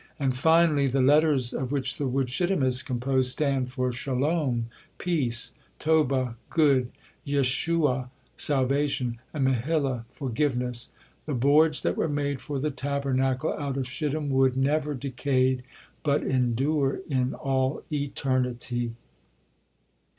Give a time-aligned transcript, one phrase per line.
[0.19, 4.65] And finally, the letters of which the wood "Shittim" is composed, stand for Shalom,
[4.97, 6.89] "peace," Tobah, "good,"
[7.23, 8.09] Yesh'uah.
[8.35, 10.91] "salvation," and Mehillah, "forgiveness."
[11.27, 15.61] The boards that were made for the Tabernacle out of shittim wood never decayed,
[16.01, 18.93] but endure in all eternity.